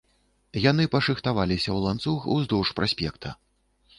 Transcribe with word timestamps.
Яны 0.61 0.85
пашыхтаваліся 0.95 1.63
ў 1.73 1.79
ланцуг 1.85 2.25
уздоўж 2.37 2.69
праспекта. 2.79 3.37